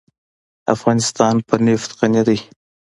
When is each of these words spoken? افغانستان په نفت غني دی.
افغانستان 0.75 1.35
په 1.47 1.55
نفت 1.65 1.89
غني 1.97 2.21
دی. 2.27 2.37